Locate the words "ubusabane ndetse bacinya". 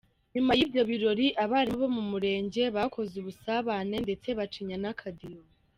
3.21-4.77